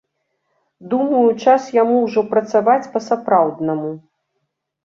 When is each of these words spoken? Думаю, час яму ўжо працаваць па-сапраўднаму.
Думаю, 0.93 1.27
час 1.43 1.67
яму 1.81 1.95
ўжо 2.05 2.21
працаваць 2.31 2.89
па-сапраўднаму. 2.97 3.93